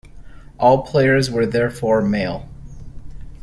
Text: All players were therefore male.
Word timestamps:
All 0.57 0.81
players 0.81 1.29
were 1.29 1.45
therefore 1.45 2.01
male. 2.01 2.49